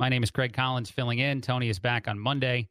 [0.00, 1.42] My name is Craig Collins, filling in.
[1.42, 2.70] Tony is back on Monday.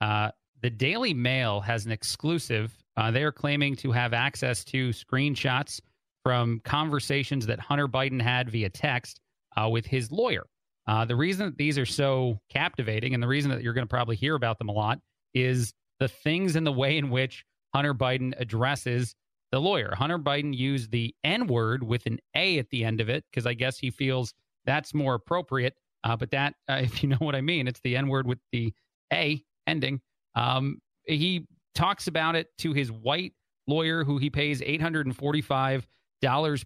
[0.00, 2.76] Uh, the Daily Mail has an exclusive.
[2.96, 5.80] Uh, they are claiming to have access to screenshots
[6.24, 9.20] from conversations that Hunter Biden had via text
[9.56, 10.42] uh, with his lawyer.
[10.88, 13.88] Uh, the reason that these are so captivating and the reason that you're going to
[13.88, 14.98] probably hear about them a lot
[15.32, 19.14] is the things and the way in which Hunter Biden addresses
[19.52, 19.94] the lawyer.
[19.94, 23.46] Hunter Biden used the N word with an A at the end of it because
[23.46, 24.34] I guess he feels
[24.64, 25.74] that's more appropriate.
[26.04, 28.38] Uh, but that, uh, if you know what I mean, it's the N word with
[28.52, 28.72] the
[29.12, 30.00] A ending.
[30.36, 33.32] Um, he talks about it to his white
[33.66, 35.82] lawyer who he pays $845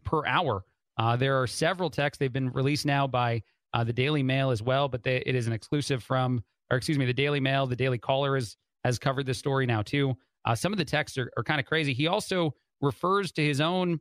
[0.05, 0.65] per hour.
[0.99, 2.19] Uh, there are several texts.
[2.19, 3.43] They've been released now by
[3.73, 6.99] uh, the Daily Mail as well, but they, it is an exclusive from, or excuse
[6.99, 7.67] me, the Daily Mail.
[7.67, 10.17] The Daily Caller is, has covered this story now too.
[10.45, 11.95] Uh, some of the texts are, are kind of crazy.
[11.95, 14.01] He also refers to his own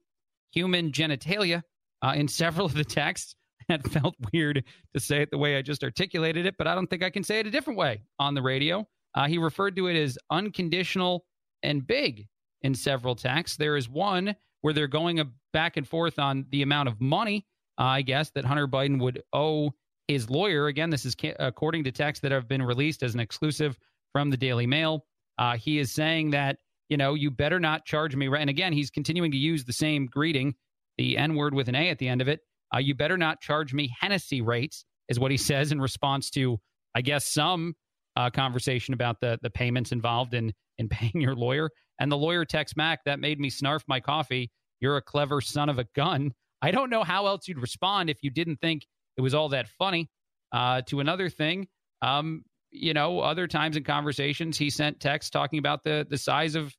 [0.52, 1.62] human genitalia
[2.02, 3.36] uh, in several of the texts.
[3.70, 4.64] That felt weird
[4.94, 7.24] to say it the way I just articulated it, but I don't think I can
[7.24, 8.88] say it a different way on the radio.
[9.16, 11.26] Uh, he referred to it as unconditional
[11.64, 12.28] and big
[12.62, 13.58] in several texts.
[13.58, 15.22] There is one where they're going
[15.54, 17.46] back and forth on the amount of money,
[17.80, 19.72] uh, I guess, that Hunter Biden would owe
[20.08, 20.68] his lawyer.
[20.68, 23.78] Again, this is ca- according to texts that have been released as an exclusive
[24.14, 25.06] from the Daily Mail.
[25.38, 26.58] Uh, he is saying that,
[26.90, 28.28] you know, you better not charge me.
[28.28, 30.56] And again, he's continuing to use the same greeting,
[30.98, 32.42] the N word with an A at the end of it.
[32.74, 36.60] Uh, you better not charge me Hennessy rates, is what he says in response to,
[36.96, 37.76] I guess, some
[38.16, 41.70] uh, conversation about the the payments involved in in paying your lawyer.
[42.00, 44.52] And the lawyer texts Mac, that made me snarf my coffee.
[44.80, 46.34] You're a clever son of a gun.
[46.62, 49.68] I don't know how else you'd respond if you didn't think it was all that
[49.68, 50.10] funny.
[50.52, 51.68] Uh, to another thing,
[52.02, 56.56] um, you know, other times in conversations, he sent texts talking about the the size
[56.56, 56.74] of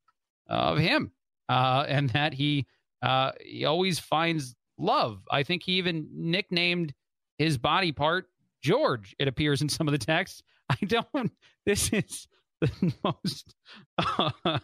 [0.49, 1.13] of him,
[1.49, 2.67] uh, and that he
[3.03, 5.21] uh, he always finds love.
[5.31, 6.95] I think he even nicknamed
[7.39, 8.27] his body part
[8.63, 9.15] George.
[9.19, 10.43] It appears in some of the texts.
[10.71, 11.33] I don't.
[11.65, 12.27] This is
[12.61, 13.55] the most.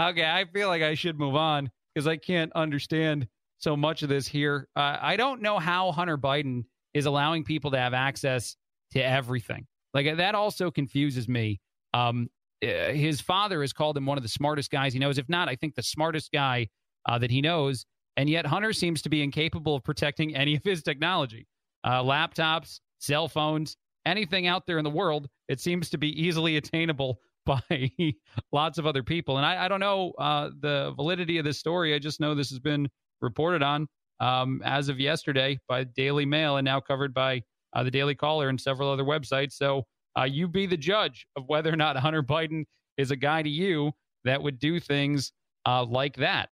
[0.00, 3.28] okay, I feel like I should move on because I can't understand
[3.58, 4.68] so much of this here.
[4.74, 8.56] Uh, I don't know how Hunter Biden is allowing people to have access
[8.92, 9.66] to everything.
[9.92, 11.60] Like that also confuses me.
[11.92, 12.28] Um,
[12.62, 15.18] uh, his father has called him one of the smartest guys he knows.
[15.18, 16.68] If not, I think the smartest guy
[17.06, 17.86] uh, that he knows.
[18.16, 21.46] And yet Hunter seems to be incapable of protecting any of his technology,
[21.84, 23.76] uh, laptops, cell phones,
[24.06, 25.28] anything out there in the world.
[25.48, 27.90] It seems to be easily attainable by
[28.52, 29.36] lots of other people.
[29.36, 31.94] And I, I don't know uh, the validity of this story.
[31.94, 32.88] I just know this has been
[33.20, 33.88] reported on
[34.20, 37.42] um, as of yesterday by Daily Mail and now covered by
[37.74, 39.52] uh, the Daily Caller and several other websites.
[39.52, 39.84] So
[40.18, 42.64] uh, you be the judge of whether or not Hunter Biden
[42.96, 43.92] is a guy to you
[44.24, 45.32] that would do things
[45.66, 46.50] uh, like that.